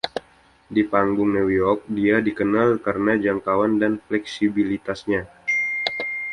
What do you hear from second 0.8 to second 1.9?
panggung New York,